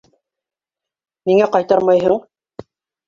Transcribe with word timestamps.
Ниңә 1.31 1.49
ҡайтармайһың? 1.57 2.21